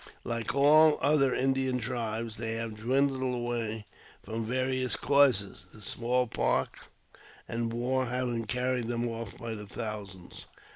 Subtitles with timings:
[0.23, 3.85] Like all other Indian tribes, they have dwindled away
[4.23, 6.87] from various causes, the small pox
[7.47, 10.47] and war having carried them off by thousands.